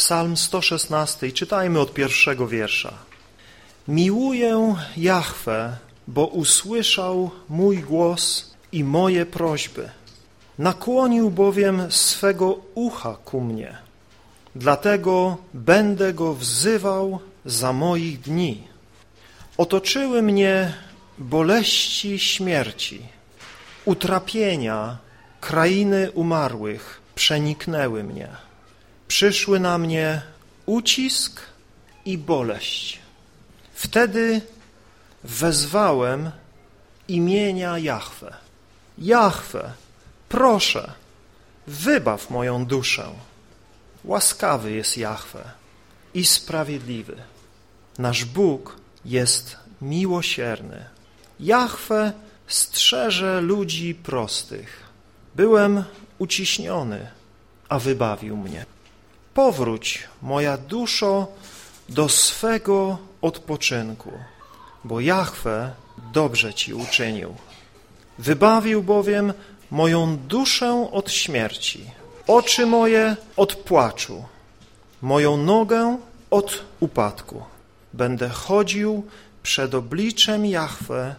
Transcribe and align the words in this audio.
Psalm 0.00 0.36
116 0.36 1.26
i 1.26 1.32
czytajmy 1.32 1.80
od 1.80 1.94
pierwszego 1.94 2.48
wiersza. 2.48 2.92
Miłuję 3.88 4.76
Jahwe, 4.96 5.76
bo 6.08 6.26
usłyszał 6.26 7.30
mój 7.48 7.78
głos 7.78 8.50
i 8.72 8.84
moje 8.84 9.26
prośby. 9.26 9.90
Nakłonił 10.58 11.30
bowiem 11.30 11.92
swego 11.92 12.58
ucha 12.74 13.16
ku 13.24 13.40
mnie. 13.40 13.78
Dlatego 14.54 15.36
będę 15.54 16.14
go 16.14 16.34
wzywał 16.34 17.20
za 17.44 17.72
moich 17.72 18.20
dni. 18.20 18.62
Otoczyły 19.56 20.22
mnie 20.22 20.74
boleści 21.18 22.18
śmierci, 22.18 23.02
utrapienia 23.84 24.98
krainy 25.40 26.10
umarłych 26.10 27.00
przeniknęły 27.14 28.04
mnie. 28.04 28.49
Przyszły 29.10 29.60
na 29.60 29.78
mnie 29.78 30.22
ucisk 30.66 31.40
i 32.04 32.18
boleść. 32.18 32.98
Wtedy 33.74 34.40
wezwałem 35.24 36.30
imienia 37.08 37.78
Jahwe. 37.78 38.34
Jahwe, 38.98 39.72
proszę, 40.28 40.92
wybaw 41.66 42.30
moją 42.30 42.66
duszę. 42.66 43.08
Łaskawy 44.04 44.72
jest 44.72 44.98
Jahwe 44.98 45.44
i 46.14 46.24
sprawiedliwy. 46.24 47.16
Nasz 47.98 48.24
Bóg 48.24 48.76
jest 49.04 49.56
miłosierny. 49.82 50.84
Jahwe 51.40 52.12
strzeże 52.46 53.40
ludzi 53.40 53.94
prostych. 53.94 54.82
Byłem 55.34 55.84
uciśniony, 56.18 57.10
a 57.68 57.78
wybawił 57.78 58.36
mnie. 58.36 58.66
Powróć, 59.40 60.08
moja 60.22 60.56
duszo, 60.56 61.26
do 61.88 62.08
swego 62.08 62.98
odpoczynku, 63.22 64.12
bo 64.84 65.00
Jahwe 65.00 65.72
dobrze 66.12 66.54
Ci 66.54 66.74
uczynił. 66.74 67.34
Wybawił 68.18 68.82
bowiem 68.82 69.32
moją 69.70 70.16
duszę 70.16 70.88
od 70.92 71.10
śmierci, 71.10 71.90
oczy 72.26 72.66
moje 72.66 73.16
od 73.36 73.54
płaczu, 73.54 74.24
moją 75.02 75.36
nogę 75.36 75.98
od 76.30 76.64
upadku. 76.80 77.42
Będę 77.92 78.28
chodził 78.28 79.06
przed 79.42 79.74
obliczem 79.74 80.46
Jahwe 80.46 81.14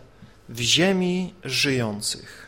w 0.49 0.59
ziemi 0.59 1.33
żyjących. 1.43 2.47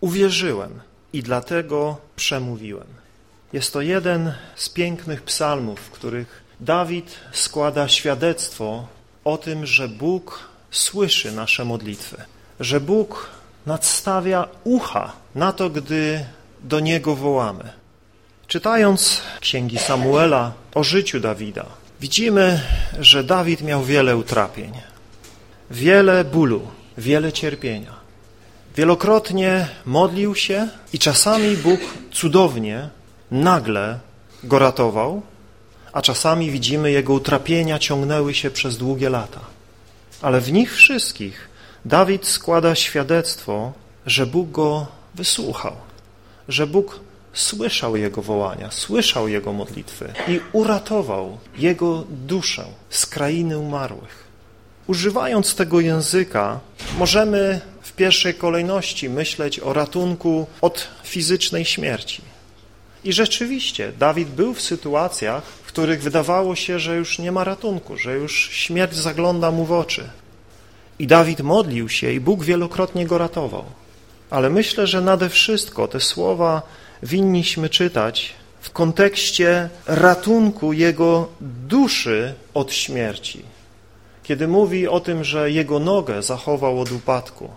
Uwierzyłem 0.00 0.80
i 1.12 1.22
dlatego 1.22 1.96
przemówiłem. 2.16 3.05
Jest 3.52 3.72
to 3.72 3.80
jeden 3.80 4.32
z 4.56 4.68
pięknych 4.68 5.22
psalmów, 5.22 5.80
w 5.80 5.90
których 5.90 6.42
Dawid 6.60 7.16
składa 7.32 7.88
świadectwo 7.88 8.86
o 9.24 9.38
tym, 9.38 9.66
że 9.66 9.88
Bóg 9.88 10.48
słyszy 10.70 11.32
nasze 11.32 11.64
modlitwy, 11.64 12.16
że 12.60 12.80
Bóg 12.80 13.30
nadstawia 13.66 14.48
ucha 14.64 15.12
na 15.34 15.52
to, 15.52 15.70
gdy 15.70 16.24
do 16.62 16.80
Niego 16.80 17.16
wołamy. 17.16 17.72
Czytając 18.46 19.22
księgi 19.40 19.78
Samuela 19.78 20.52
o 20.74 20.84
życiu 20.84 21.20
Dawida, 21.20 21.66
widzimy, 22.00 22.60
że 22.98 23.24
Dawid 23.24 23.62
miał 23.62 23.84
wiele 23.84 24.16
utrapień, 24.16 24.72
wiele 25.70 26.24
bólu, 26.24 26.68
wiele 26.98 27.32
cierpienia. 27.32 27.96
Wielokrotnie 28.76 29.68
modlił 29.84 30.34
się 30.34 30.68
i 30.92 30.98
czasami 30.98 31.56
Bóg 31.56 31.80
cudownie, 32.12 32.88
nagle 33.30 33.98
go 34.44 34.58
ratował, 34.58 35.22
a 35.92 36.02
czasami 36.02 36.50
widzimy 36.50 36.90
jego 36.90 37.12
utrapienia 37.12 37.78
ciągnęły 37.78 38.34
się 38.34 38.50
przez 38.50 38.78
długie 38.78 39.10
lata. 39.10 39.40
Ale 40.22 40.40
w 40.40 40.52
nich 40.52 40.74
wszystkich 40.74 41.48
Dawid 41.86 42.26
składa 42.26 42.74
świadectwo, 42.74 43.72
że 44.06 44.26
Bóg 44.26 44.50
go 44.50 44.86
wysłuchał, 45.14 45.76
że 46.48 46.66
Bóg 46.66 47.00
słyszał 47.32 47.96
jego 47.96 48.22
wołania, 48.22 48.70
słyszał 48.70 49.28
jego 49.28 49.52
modlitwy 49.52 50.12
i 50.28 50.40
uratował 50.52 51.38
jego 51.58 52.04
duszę 52.10 52.64
z 52.90 53.06
krainy 53.06 53.58
umarłych. 53.58 54.26
Używając 54.86 55.54
tego 55.54 55.80
języka, 55.80 56.60
możemy 56.98 57.60
w 57.82 57.92
pierwszej 57.92 58.34
kolejności 58.34 59.08
myśleć 59.08 59.60
o 59.60 59.72
ratunku 59.72 60.46
od 60.60 60.88
fizycznej 61.04 61.64
śmierci. 61.64 62.22
I 63.06 63.12
rzeczywiście 63.12 63.92
Dawid 63.98 64.28
był 64.28 64.54
w 64.54 64.60
sytuacjach, 64.60 65.44
w 65.44 65.66
których 65.66 66.02
wydawało 66.02 66.56
się, 66.56 66.78
że 66.78 66.96
już 66.96 67.18
nie 67.18 67.32
ma 67.32 67.44
ratunku, 67.44 67.96
że 67.96 68.14
już 68.14 68.50
śmierć 68.52 68.94
zagląda 68.94 69.50
mu 69.50 69.64
w 69.64 69.72
oczy. 69.72 70.08
I 70.98 71.06
Dawid 71.06 71.40
modlił 71.40 71.88
się 71.88 72.12
i 72.12 72.20
Bóg 72.20 72.44
wielokrotnie 72.44 73.06
go 73.06 73.18
ratował. 73.18 73.64
Ale 74.30 74.50
myślę, 74.50 74.86
że 74.86 75.00
nade 75.00 75.28
wszystko 75.28 75.88
te 75.88 76.00
słowa 76.00 76.62
winniśmy 77.02 77.68
czytać 77.68 78.34
w 78.60 78.70
kontekście 78.70 79.68
ratunku 79.86 80.72
jego 80.72 81.28
duszy 81.40 82.34
od 82.54 82.72
śmierci. 82.72 83.42
Kiedy 84.22 84.48
mówi 84.48 84.88
o 84.88 85.00
tym, 85.00 85.24
że 85.24 85.50
jego 85.50 85.78
nogę 85.78 86.22
zachował 86.22 86.80
od 86.80 86.92
upadku, 86.92 87.50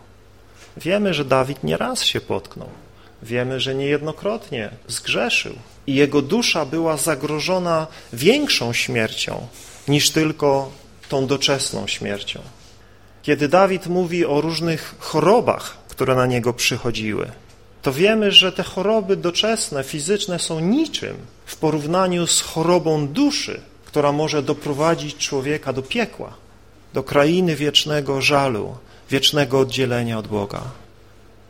wiemy, 0.77 1.13
że 1.13 1.25
Dawid 1.25 1.63
nie 1.63 1.77
raz 1.77 2.03
się 2.03 2.21
potknął. 2.21 2.69
Wiemy, 3.24 3.59
że 3.59 3.75
niejednokrotnie 3.75 4.69
zgrzeszył 4.88 5.56
i 5.88 5.96
jego 5.96 6.22
dusza 6.22 6.66
była 6.66 6.97
zagrożona 6.97 7.88
większą 8.13 8.74
śmiercią 8.74 9.47
niż 9.88 10.09
tylko 10.09 10.72
tą 11.09 11.28
doczesną 11.28 11.88
śmiercią. 11.88 12.40
Kiedy 13.24 13.47
Dawid 13.47 13.88
mówi 13.88 14.25
o 14.25 14.41
różnych 14.41 14.96
chorobach, 15.00 15.78
które 15.88 16.16
na 16.16 16.25
niego 16.25 16.53
przychodziły, 16.53 17.31
to 17.81 17.94
wiemy, 17.94 18.31
że 18.31 18.52
te 18.52 18.63
choroby 18.63 19.16
doczesne, 19.16 19.84
fizyczne 19.84 20.40
są 20.40 20.59
niczym 20.59 21.18
w 21.46 21.56
porównaniu 21.56 22.28
z 22.28 22.41
chorobą 22.41 23.08
duszy, 23.08 23.62
która 23.85 24.12
może 24.12 24.44
doprowadzić 24.44 25.18
człowieka 25.18 25.74
do 25.74 25.81
piekła, 25.81 26.34
do 26.94 27.03
krainy 27.03 27.56
wiecznego 27.56 28.22
żalu, 28.22 28.75
wiecznego 29.09 29.59
oddzielenia 29.59 30.18
od 30.18 30.28
Boga. 30.28 30.62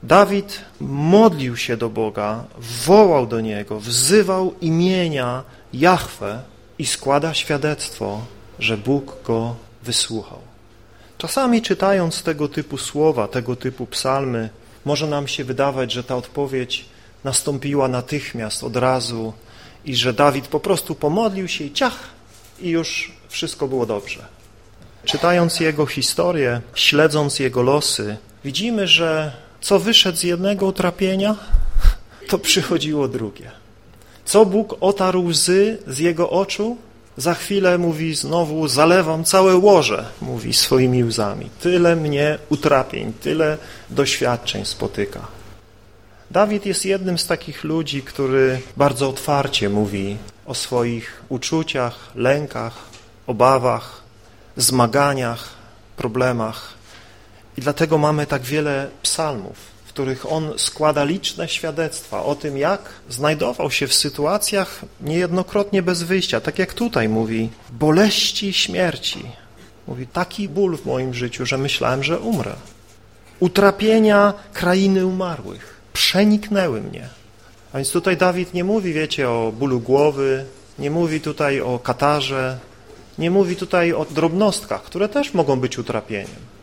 Dawid 0.03 0.61
modlił 0.79 1.57
się 1.57 1.77
do 1.77 1.89
Boga, 1.89 2.43
wołał 2.85 3.27
do 3.27 3.41
Niego, 3.41 3.79
wzywał 3.79 4.53
imienia 4.61 5.43
Jahwe 5.73 6.41
i 6.79 6.85
składa 6.85 7.33
świadectwo, 7.33 8.21
że 8.59 8.77
Bóg 8.77 9.17
go 9.23 9.55
wysłuchał. 9.83 10.39
Czasami 11.17 11.61
czytając 11.61 12.23
tego 12.23 12.47
typu 12.47 12.77
słowa, 12.77 13.27
tego 13.27 13.55
typu 13.55 13.85
psalmy, 13.85 14.49
może 14.85 15.07
nam 15.07 15.27
się 15.27 15.43
wydawać, 15.43 15.91
że 15.91 16.03
ta 16.03 16.15
odpowiedź 16.15 16.85
nastąpiła 17.23 17.87
natychmiast, 17.87 18.63
od 18.63 18.75
razu 18.75 19.33
i 19.85 19.95
że 19.95 20.13
Dawid 20.13 20.47
po 20.47 20.59
prostu 20.59 20.95
pomodlił 20.95 21.47
się 21.47 21.63
i 21.63 21.73
ciach, 21.73 21.99
i 22.61 22.69
już 22.69 23.11
wszystko 23.29 23.67
było 23.67 23.85
dobrze. 23.85 24.25
Czytając 25.05 25.59
jego 25.59 25.85
historię, 25.85 26.61
śledząc 26.75 27.39
jego 27.39 27.61
losy, 27.61 28.17
widzimy, 28.43 28.87
że 28.87 29.31
co 29.61 29.79
wyszedł 29.79 30.17
z 30.17 30.23
jednego 30.23 30.65
utrapienia, 30.65 31.35
to 32.27 32.39
przychodziło 32.39 33.07
drugie. 33.07 33.51
Co 34.25 34.45
Bóg 34.45 34.75
otarł 34.81 35.25
łzy 35.25 35.77
z 35.87 35.99
jego 35.99 36.29
oczu, 36.29 36.77
za 37.17 37.33
chwilę 37.33 37.77
mówi 37.77 38.15
znowu, 38.15 38.67
zalewam 38.67 39.23
całe 39.23 39.55
łoże, 39.55 40.05
mówi 40.21 40.53
swoimi 40.53 41.03
łzami. 41.03 41.49
Tyle 41.61 41.95
mnie 41.95 42.37
utrapień, 42.49 43.13
tyle 43.13 43.57
doświadczeń 43.89 44.65
spotyka. 44.65 45.27
Dawid 46.31 46.65
jest 46.65 46.85
jednym 46.85 47.17
z 47.17 47.27
takich 47.27 47.63
ludzi, 47.63 48.01
który 48.01 48.61
bardzo 48.77 49.09
otwarcie 49.09 49.69
mówi 49.69 50.17
o 50.45 50.55
swoich 50.55 51.23
uczuciach, 51.29 52.11
lękach, 52.15 52.77
obawach, 53.27 54.01
zmaganiach, 54.57 55.49
problemach. 55.97 56.78
I 57.57 57.61
dlatego 57.61 57.97
mamy 57.97 58.25
tak 58.25 58.41
wiele 58.41 58.87
psalmów, 59.01 59.57
w 59.85 59.89
których 59.89 60.31
on 60.31 60.53
składa 60.57 61.03
liczne 61.03 61.49
świadectwa 61.49 62.23
o 62.23 62.35
tym, 62.35 62.57
jak 62.57 62.81
znajdował 63.09 63.71
się 63.71 63.87
w 63.87 63.93
sytuacjach 63.93 64.81
niejednokrotnie 65.01 65.81
bez 65.81 66.03
wyjścia. 66.03 66.41
Tak 66.41 66.59
jak 66.59 66.73
tutaj 66.73 67.09
mówi, 67.09 67.49
boleści 67.69 68.53
śmierci. 68.53 69.25
Mówi, 69.87 70.07
taki 70.07 70.49
ból 70.49 70.77
w 70.77 70.85
moim 70.85 71.13
życiu, 71.13 71.45
że 71.45 71.57
myślałem, 71.57 72.03
że 72.03 72.19
umrę. 72.19 72.55
Utrapienia 73.39 74.33
krainy 74.53 75.05
umarłych 75.05 75.81
przeniknęły 75.93 76.81
mnie. 76.81 77.09
A 77.73 77.77
więc 77.77 77.91
tutaj 77.91 78.17
Dawid 78.17 78.53
nie 78.53 78.63
mówi, 78.63 78.93
wiecie, 78.93 79.29
o 79.29 79.53
bólu 79.59 79.79
głowy, 79.79 80.45
nie 80.79 80.91
mówi 80.91 81.21
tutaj 81.21 81.61
o 81.61 81.79
katarze, 81.79 82.57
nie 83.17 83.31
mówi 83.31 83.55
tutaj 83.55 83.93
o 83.93 84.05
drobnostkach, 84.05 84.83
które 84.83 85.09
też 85.09 85.33
mogą 85.33 85.59
być 85.59 85.77
utrapieniem. 85.77 86.58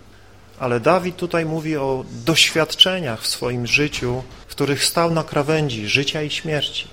Ale 0.58 0.80
Dawid 0.80 1.16
tutaj 1.16 1.44
mówi 1.44 1.76
o 1.76 2.04
doświadczeniach 2.24 3.22
w 3.22 3.26
swoim 3.26 3.66
życiu, 3.66 4.22
w 4.46 4.50
których 4.50 4.84
stał 4.84 5.10
na 5.10 5.24
krawędzi 5.24 5.88
życia 5.88 6.22
i 6.22 6.30
śmierci. 6.30 6.88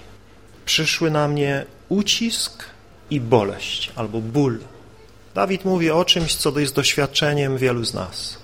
Przyszły 0.65 1.11
na 1.11 1.27
mnie 1.27 1.65
ucisk 1.89 2.63
i 3.09 3.19
boleść 3.19 3.91
albo 3.95 4.21
ból. 4.21 4.59
Dawid 5.33 5.65
mówi 5.65 5.91
o 5.91 6.05
czymś, 6.05 6.35
co 6.35 6.59
jest 6.59 6.75
doświadczeniem 6.75 7.57
wielu 7.57 7.85
z 7.85 7.93
nas. 7.93 8.37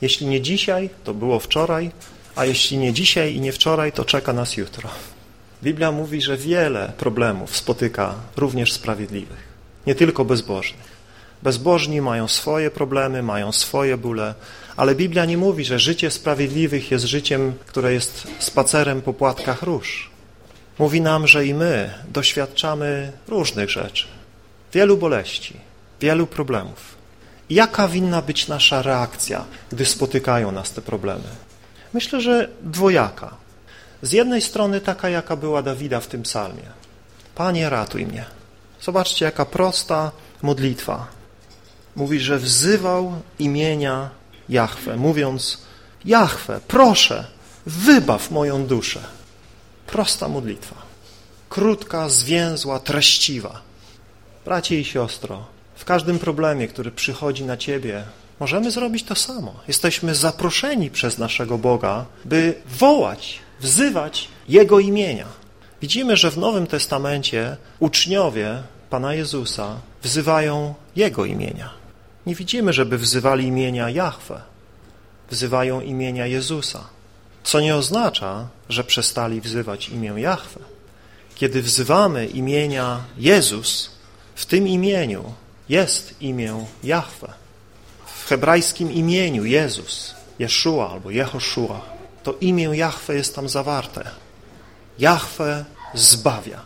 Jeśli 0.00 0.26
nie 0.26 0.40
dzisiaj, 0.40 0.90
to 1.04 1.14
było 1.14 1.40
wczoraj, 1.40 1.90
a 2.36 2.44
jeśli 2.44 2.78
nie 2.78 2.92
dzisiaj 2.92 3.34
i 3.34 3.40
nie 3.40 3.52
wczoraj, 3.52 3.92
to 3.92 4.04
czeka 4.04 4.32
nas 4.32 4.56
jutro. 4.56 4.90
Biblia 5.62 5.92
mówi, 5.92 6.22
że 6.22 6.36
wiele 6.36 6.92
problemów 6.98 7.56
spotyka 7.56 8.14
również 8.36 8.72
sprawiedliwych, 8.72 9.48
nie 9.86 9.94
tylko 9.94 10.24
bezbożnych. 10.24 10.99
Bezbożni 11.42 12.00
mają 12.00 12.28
swoje 12.28 12.70
problemy, 12.70 13.22
mają 13.22 13.52
swoje 13.52 13.96
bóle, 13.96 14.34
ale 14.76 14.94
Biblia 14.94 15.24
nie 15.24 15.38
mówi, 15.38 15.64
że 15.64 15.78
życie 15.78 16.10
sprawiedliwych 16.10 16.90
jest 16.90 17.04
życiem, 17.04 17.52
które 17.66 17.92
jest 17.92 18.26
spacerem 18.38 19.02
po 19.02 19.12
płatkach 19.12 19.62
róż. 19.62 20.10
Mówi 20.78 21.00
nam, 21.00 21.26
że 21.26 21.46
i 21.46 21.54
my 21.54 21.94
doświadczamy 22.08 23.12
różnych 23.28 23.70
rzeczy, 23.70 24.06
wielu 24.72 24.96
boleści, 24.96 25.56
wielu 26.00 26.26
problemów. 26.26 27.00
Jaka 27.50 27.88
winna 27.88 28.22
być 28.22 28.48
nasza 28.48 28.82
reakcja, 28.82 29.44
gdy 29.72 29.86
spotykają 29.86 30.52
nas 30.52 30.70
te 30.70 30.82
problemy? 30.82 31.28
Myślę, 31.94 32.20
że 32.20 32.48
dwojaka. 32.62 33.34
Z 34.02 34.12
jednej 34.12 34.42
strony 34.42 34.80
taka, 34.80 35.08
jaka 35.08 35.36
była 35.36 35.62
Dawida 35.62 36.00
w 36.00 36.06
tym 36.06 36.22
psalmie. 36.22 36.62
Panie, 37.34 37.70
ratuj 37.70 38.06
mnie. 38.06 38.24
Zobaczcie, 38.80 39.24
jaka 39.24 39.44
prosta 39.44 40.10
modlitwa. 40.42 41.19
Mówi, 41.96 42.20
że 42.20 42.38
wzywał 42.38 43.12
imienia 43.38 44.10
Jahwe, 44.48 44.96
mówiąc 44.96 45.58
Jahwe, 46.04 46.60
proszę, 46.68 47.24
wybaw 47.66 48.30
moją 48.30 48.66
duszę. 48.66 49.00
Prosta 49.86 50.28
modlitwa. 50.28 50.74
Krótka, 51.48 52.08
zwięzła, 52.08 52.78
treściwa. 52.78 53.60
Bracie 54.44 54.80
i 54.80 54.84
siostro, 54.84 55.44
w 55.74 55.84
każdym 55.84 56.18
problemie, 56.18 56.68
który 56.68 56.90
przychodzi 56.90 57.44
na 57.44 57.56
Ciebie, 57.56 58.04
możemy 58.40 58.70
zrobić 58.70 59.04
to 59.04 59.14
samo. 59.14 59.54
Jesteśmy 59.68 60.14
zaproszeni 60.14 60.90
przez 60.90 61.18
naszego 61.18 61.58
Boga, 61.58 62.06
by 62.24 62.54
wołać, 62.66 63.38
wzywać 63.60 64.28
Jego 64.48 64.80
imienia. 64.80 65.26
Widzimy, 65.82 66.16
że 66.16 66.30
w 66.30 66.38
Nowym 66.38 66.66
Testamencie 66.66 67.56
uczniowie 67.78 68.62
Pana 68.90 69.14
Jezusa 69.14 69.76
wzywają 70.02 70.74
Jego 70.96 71.24
imienia. 71.24 71.79
Nie 72.26 72.34
widzimy, 72.34 72.72
żeby 72.72 72.98
wzywali 72.98 73.46
imienia 73.46 73.90
Jahwe. 73.90 74.42
Wzywają 75.30 75.80
imienia 75.80 76.26
Jezusa, 76.26 76.84
co 77.44 77.60
nie 77.60 77.76
oznacza, 77.76 78.48
że 78.68 78.84
przestali 78.84 79.40
wzywać 79.40 79.88
imię 79.88 80.12
Jahwe. 80.16 80.60
Kiedy 81.34 81.62
wzywamy 81.62 82.26
imienia 82.26 83.00
Jezus, 83.18 83.90
w 84.34 84.46
tym 84.46 84.68
imieniu 84.68 85.34
jest 85.68 86.22
imię 86.22 86.66
Jahwe. 86.84 87.32
W 88.06 88.28
hebrajskim 88.28 88.92
imieniu 88.92 89.44
Jezus, 89.44 90.14
Jeszua 90.38 90.90
albo 90.90 91.10
Jehoszua, 91.10 91.80
to 92.22 92.34
imię 92.40 92.64
Jahwe 92.64 93.14
jest 93.14 93.34
tam 93.34 93.48
zawarte. 93.48 94.10
Jahwe 94.98 95.64
zbawia, 95.94 96.60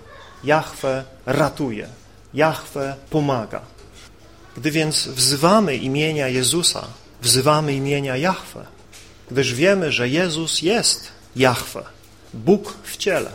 Jahwe 0.44 1.04
ratuje, 1.26 1.88
Jahwe 2.34 2.96
pomaga. 3.10 3.60
Gdy 4.56 4.70
więc 4.70 5.06
wzywamy 5.06 5.76
imienia 5.76 6.28
Jezusa, 6.28 6.86
wzywamy 7.22 7.74
imienia 7.74 8.16
Jahwe, 8.16 8.66
gdyż 9.30 9.54
wiemy, 9.54 9.92
że 9.92 10.08
Jezus 10.08 10.62
jest 10.62 11.08
Jahwe, 11.36 11.84
Bóg 12.34 12.74
w 12.84 12.96
ciele. 12.96 13.30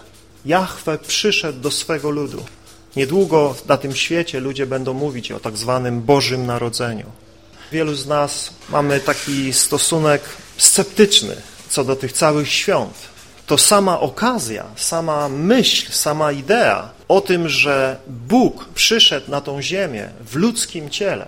Jahwe 0.46 0.98
przyszedł 0.98 1.60
do 1.60 1.72
swego 1.72 2.10
ludu. 2.10 2.46
Niedługo 2.96 3.56
na 3.68 3.78
tym 3.78 3.96
świecie 3.96 4.40
ludzie 4.40 4.66
będą 4.66 4.94
mówić 4.94 5.32
o 5.32 5.40
tak 5.40 5.58
zwanym 5.58 6.02
Bożym 6.02 6.46
Narodzeniu. 6.46 7.06
Wielu 7.72 7.96
z 7.96 8.08
nas 8.08 8.50
mamy 8.70 9.00
taki 9.00 9.54
stosunek 9.54 10.22
sceptyczny 10.58 11.36
co 11.70 11.84
do 11.84 11.96
tych 11.96 12.14
całych 12.14 12.52
świąt. 12.52 12.94
To 13.46 13.58
sama 13.58 14.00
okazja, 14.00 14.66
sama 14.76 15.30
myśl, 15.30 15.92
sama 15.92 16.32
idea 16.32 16.92
o 17.10 17.22
tym, 17.22 17.50
że 17.50 17.98
Bóg 18.08 18.66
przyszedł 18.76 19.32
na 19.32 19.42
tą 19.42 19.62
ziemię 19.62 20.10
w 20.26 20.36
ludzkim 20.36 20.90
ciele, 20.90 21.26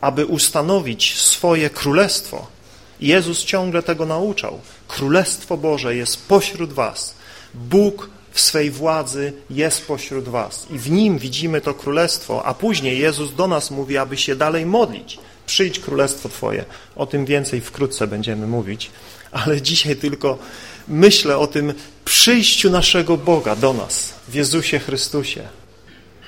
aby 0.00 0.26
ustanowić 0.26 1.18
swoje 1.18 1.70
królestwo. 1.70 2.46
Jezus 3.00 3.44
ciągle 3.44 3.82
tego 3.82 4.06
nauczał. 4.06 4.60
Królestwo 4.88 5.56
Boże 5.56 5.96
jest 5.96 6.28
pośród 6.28 6.72
was. 6.72 7.14
Bóg 7.54 8.10
w 8.32 8.40
swej 8.40 8.70
władzy 8.70 9.32
jest 9.50 9.86
pośród 9.86 10.28
was. 10.28 10.66
I 10.70 10.78
w 10.78 10.90
Nim 10.90 11.18
widzimy 11.18 11.60
to 11.60 11.74
królestwo, 11.74 12.44
a 12.46 12.54
później 12.54 12.98
Jezus 12.98 13.34
do 13.34 13.46
nas 13.46 13.70
mówi, 13.70 13.98
aby 13.98 14.16
się 14.16 14.36
dalej 14.36 14.66
modlić. 14.66 15.18
Przyjdź 15.46 15.78
królestwo 15.78 16.28
Twoje. 16.28 16.64
O 16.96 17.06
tym 17.06 17.26
więcej 17.26 17.60
wkrótce 17.60 18.06
będziemy 18.06 18.46
mówić. 18.46 18.90
Ale 19.32 19.62
dzisiaj 19.62 19.96
tylko 19.96 20.38
myślę 20.88 21.38
o 21.38 21.46
tym 21.46 21.74
przyjściu 22.04 22.70
naszego 22.70 23.16
Boga 23.16 23.56
do 23.56 23.72
nas 23.72 24.14
w 24.28 24.34
Jezusie 24.34 24.78
Chrystusie. 24.78 25.42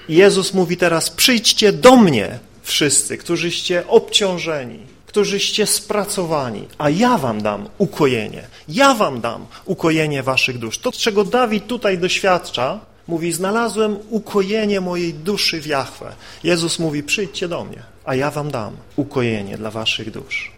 Jezus 0.08 0.54
mówi 0.54 0.76
teraz, 0.76 1.10
przyjdźcie 1.10 1.72
do 1.72 1.96
mnie 1.96 2.38
wszyscy, 2.62 3.18
którzyście 3.18 3.86
obciążeni, 3.88 4.78
którzyście 5.06 5.66
spracowani, 5.66 6.68
a 6.78 6.90
ja 6.90 7.18
wam 7.18 7.42
dam 7.42 7.68
ukojenie. 7.78 8.46
Ja 8.68 8.94
wam 8.94 9.20
dam 9.20 9.46
ukojenie 9.64 10.22
waszych 10.22 10.58
dusz. 10.58 10.78
To, 10.78 10.92
czego 10.92 11.24
Dawid 11.24 11.66
tutaj 11.66 11.98
doświadcza, 11.98 12.80
mówi, 13.08 13.32
znalazłem 13.32 13.96
ukojenie 14.10 14.80
mojej 14.80 15.14
duszy 15.14 15.60
w 15.60 15.66
Jachwę. 15.66 16.12
Jezus 16.44 16.78
mówi, 16.78 17.02
przyjdźcie 17.02 17.48
do 17.48 17.64
mnie, 17.64 17.82
a 18.04 18.14
ja 18.14 18.30
wam 18.30 18.50
dam 18.50 18.76
ukojenie 18.96 19.58
dla 19.58 19.70
waszych 19.70 20.10
dusz. 20.10 20.55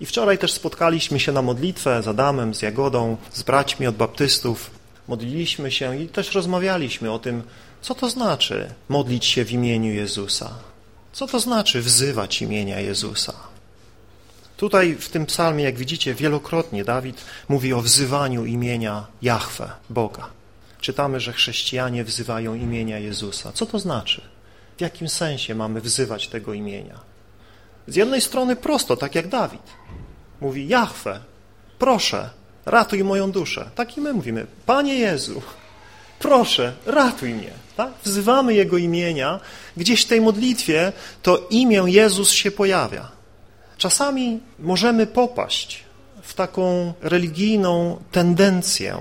I 0.00 0.06
wczoraj 0.06 0.38
też 0.38 0.52
spotkaliśmy 0.52 1.20
się 1.20 1.32
na 1.32 1.42
modlitwę 1.42 2.02
z 2.02 2.08
Adamem, 2.08 2.54
z 2.54 2.62
Jagodą, 2.62 3.16
z 3.32 3.42
braćmi 3.42 3.86
od 3.86 3.96
baptystów. 3.96 4.70
Modliliśmy 5.08 5.70
się 5.70 6.02
i 6.02 6.08
też 6.08 6.34
rozmawialiśmy 6.34 7.12
o 7.12 7.18
tym, 7.18 7.42
co 7.82 7.94
to 7.94 8.10
znaczy 8.10 8.70
modlić 8.88 9.24
się 9.24 9.44
w 9.44 9.52
imieniu 9.52 9.92
Jezusa. 9.92 10.50
Co 11.12 11.26
to 11.26 11.40
znaczy 11.40 11.82
wzywać 11.82 12.42
imienia 12.42 12.80
Jezusa? 12.80 13.32
Tutaj 14.56 14.94
w 14.94 15.08
tym 15.08 15.26
psalmie, 15.26 15.64
jak 15.64 15.76
widzicie, 15.76 16.14
wielokrotnie 16.14 16.84
Dawid 16.84 17.24
mówi 17.48 17.72
o 17.72 17.82
wzywaniu 17.82 18.44
imienia 18.44 19.06
Jahwe, 19.22 19.70
Boga. 19.90 20.28
Czytamy, 20.80 21.20
że 21.20 21.32
chrześcijanie 21.32 22.04
wzywają 22.04 22.54
imienia 22.54 22.98
Jezusa. 22.98 23.52
Co 23.52 23.66
to 23.66 23.78
znaczy? 23.78 24.20
W 24.76 24.80
jakim 24.80 25.08
sensie 25.08 25.54
mamy 25.54 25.80
wzywać 25.80 26.28
tego 26.28 26.54
imienia? 26.54 27.00
Z 27.86 27.96
jednej 27.96 28.20
strony 28.20 28.56
prosto, 28.56 28.96
tak 28.96 29.14
jak 29.14 29.28
Dawid. 29.28 29.62
Mówi, 30.40 30.68
Jahwe, 30.68 31.20
proszę, 31.78 32.30
ratuj 32.66 33.04
moją 33.04 33.30
duszę. 33.30 33.70
Tak 33.74 33.96
i 33.96 34.00
my 34.00 34.12
mówimy, 34.12 34.46
Panie 34.66 34.94
Jezu, 34.94 35.42
proszę, 36.18 36.72
ratuj 36.86 37.34
mnie. 37.34 37.50
Tak? 37.76 37.92
Wzywamy 38.04 38.54
Jego 38.54 38.78
imienia. 38.78 39.40
Gdzieś 39.76 40.02
w 40.02 40.08
tej 40.08 40.20
modlitwie 40.20 40.92
to 41.22 41.46
imię 41.50 41.82
Jezus 41.86 42.30
się 42.30 42.50
pojawia. 42.50 43.08
Czasami 43.78 44.40
możemy 44.58 45.06
popaść 45.06 45.84
w 46.22 46.34
taką 46.34 46.92
religijną 47.02 48.02
tendencję 48.12 48.98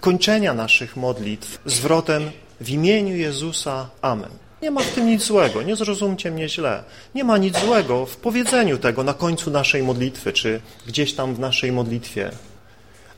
kończenia 0.00 0.54
naszych 0.54 0.96
modlitw 0.96 1.58
zwrotem 1.66 2.30
w 2.60 2.70
imieniu 2.70 3.16
Jezusa 3.16 3.88
Amen. 4.02 4.43
Nie 4.64 4.70
ma 4.70 4.82
w 4.82 4.94
tym 4.94 5.06
nic 5.06 5.24
złego, 5.24 5.62
nie 5.62 5.76
zrozumcie 5.76 6.30
mnie 6.30 6.48
źle. 6.48 6.84
Nie 7.14 7.24
ma 7.24 7.38
nic 7.38 7.58
złego 7.58 8.06
w 8.06 8.16
powiedzeniu 8.16 8.78
tego 8.78 9.04
na 9.04 9.14
końcu 9.14 9.50
naszej 9.50 9.82
modlitwy, 9.82 10.32
czy 10.32 10.60
gdzieś 10.86 11.14
tam 11.14 11.34
w 11.34 11.38
naszej 11.38 11.72
modlitwie. 11.72 12.30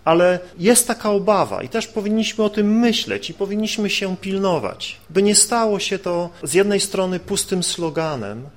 Ale 0.05 0.39
jest 0.59 0.87
taka 0.87 1.11
obawa 1.11 1.63
i 1.63 1.69
też 1.69 1.87
powinniśmy 1.87 2.45
o 2.45 2.51
tym 2.51 2.79
myśleć 2.79 3.31
i 3.31 3.35
powinniśmy 3.35 3.91
się 3.91 4.17
pilnować, 4.17 4.97
by 5.11 5.23
nie 5.23 5.35
stało 5.35 5.79
się 5.79 5.99
to 5.99 6.31
z 6.43 6.55
jednej 6.55 6.81
strony 6.81 7.21
pustym 7.21 7.63
sloganem, 7.63 8.49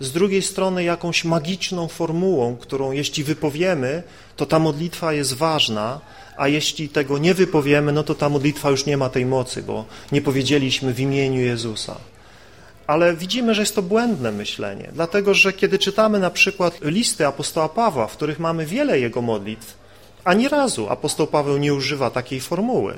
z 0.00 0.12
drugiej 0.12 0.42
strony 0.42 0.84
jakąś 0.84 1.24
magiczną 1.24 1.88
formułą, 1.88 2.56
którą 2.56 2.92
jeśli 2.92 3.24
wypowiemy, 3.24 4.02
to 4.36 4.46
ta 4.46 4.58
modlitwa 4.58 5.12
jest 5.12 5.34
ważna, 5.34 6.00
a 6.36 6.48
jeśli 6.48 6.88
tego 6.88 7.18
nie 7.18 7.34
wypowiemy, 7.34 7.92
no 7.92 8.02
to 8.02 8.14
ta 8.14 8.28
modlitwa 8.28 8.70
już 8.70 8.86
nie 8.86 8.96
ma 8.96 9.08
tej 9.08 9.26
mocy, 9.26 9.62
bo 9.62 9.84
nie 10.12 10.22
powiedzieliśmy 10.22 10.94
w 10.94 11.00
imieniu 11.00 11.40
Jezusa. 11.40 11.96
Ale 12.86 13.14
widzimy, 13.14 13.54
że 13.54 13.62
jest 13.62 13.74
to 13.74 13.82
błędne 13.82 14.32
myślenie, 14.32 14.90
dlatego 14.92 15.34
że 15.34 15.52
kiedy 15.52 15.78
czytamy 15.78 16.18
na 16.18 16.30
przykład 16.30 16.78
listy 16.82 17.26
apostoła 17.26 17.68
Pawła, 17.68 18.06
w 18.06 18.16
których 18.16 18.38
mamy 18.38 18.66
wiele 18.66 19.00
jego 19.00 19.22
modlitw, 19.22 19.76
ani 20.24 20.48
razu 20.48 20.88
apostoł 20.88 21.26
Paweł 21.26 21.56
nie 21.56 21.74
używa 21.74 22.10
takiej 22.10 22.40
formuły, 22.40 22.94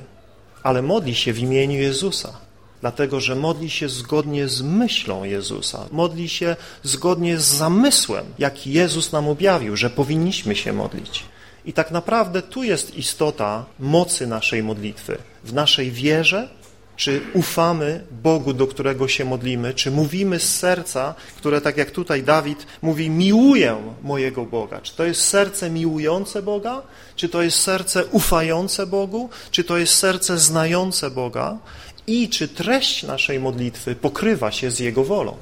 ale 0.62 0.83
modli 0.83 1.14
się 1.14 1.33
w 1.33 1.38
imieniu 1.38 1.80
Jezusa, 1.80 2.33
dlatego 2.80 3.21
że 3.21 3.35
modli 3.35 3.71
się 3.71 3.88
zgodnie 3.88 4.49
z 4.49 4.62
myślą 4.62 5.25
Jezusa, 5.25 5.87
modli 5.92 6.28
się 6.28 6.57
zgodnie 6.83 7.38
z 7.38 7.45
zamysłem, 7.45 8.26
jaki 8.38 8.73
Jezus 8.73 9.12
nam 9.12 9.28
objawił, 9.28 9.76
że 9.76 9.90
powinniśmy 9.90 10.57
się 10.57 10.73
modlić. 10.73 11.25
I 11.64 11.73
tak 11.73 11.90
naprawdę 11.90 12.42
tu 12.42 12.62
jest 12.62 12.95
istota 12.95 13.64
mocy 13.78 14.26
naszej 14.26 14.62
modlitwy, 14.62 15.18
w 15.45 15.52
naszej 15.52 15.90
wierze 15.90 16.49
Czy 16.98 17.20
ufamy 17.34 18.04
Bogu, 18.22 18.52
do 18.52 18.66
którego 18.66 19.08
się 19.08 19.24
modlimy? 19.24 19.74
Czy 19.74 19.90
mówimy 19.90 20.40
z 20.40 20.58
serca, 20.58 21.14
które 21.36 21.60
tak 21.60 21.76
jak 21.76 21.90
tutaj 21.90 22.22
Dawid 22.22 22.66
mówi, 22.82 23.10
miłuję 23.10 23.76
mojego 24.02 24.44
Boga? 24.44 24.80
Czy 24.80 24.96
to 24.96 25.04
jest 25.04 25.24
serce 25.24 25.70
miłujące 25.70 26.42
Boga? 26.42 26.82
Czy 27.16 27.28
to 27.28 27.42
jest 27.42 27.58
serce 27.58 28.06
ufające 28.06 28.86
Bogu? 28.86 29.30
Czy 29.50 29.64
to 29.64 29.78
jest 29.78 29.94
serce 29.94 30.38
znające 30.38 31.10
Boga? 31.10 31.58
I 32.06 32.28
czy 32.28 32.48
treść 32.48 33.02
naszej 33.02 33.40
modlitwy 33.40 33.94
pokrywa 33.94 34.52
się 34.52 34.70
z 34.70 34.78
Jego 34.78 35.04
wolą? 35.04 35.36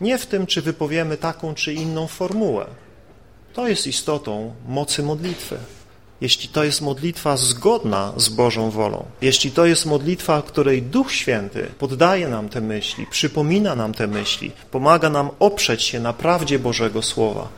Nie 0.00 0.18
w 0.18 0.26
tym, 0.26 0.46
czy 0.46 0.62
wypowiemy 0.62 1.16
taką 1.16 1.54
czy 1.54 1.72
inną 1.72 2.06
formułę. 2.06 2.66
To 3.52 3.68
jest 3.68 3.86
istotą 3.86 4.54
mocy 4.68 5.02
modlitwy 5.02 5.58
jeśli 6.22 6.48
to 6.48 6.64
jest 6.64 6.80
modlitwa 6.80 7.36
zgodna 7.36 8.12
z 8.16 8.28
Bożą 8.28 8.70
wolą, 8.70 9.04
jeśli 9.22 9.50
to 9.50 9.66
jest 9.66 9.86
modlitwa, 9.86 10.42
której 10.42 10.82
Duch 10.82 11.12
Święty 11.12 11.66
poddaje 11.78 12.28
nam 12.28 12.48
te 12.48 12.60
myśli, 12.60 13.06
przypomina 13.10 13.74
nam 13.74 13.94
te 13.94 14.06
myśli, 14.06 14.52
pomaga 14.70 15.10
nam 15.10 15.30
oprzeć 15.38 15.82
się 15.82 16.00
na 16.00 16.12
prawdzie 16.12 16.58
Bożego 16.58 17.02
Słowa, 17.02 17.48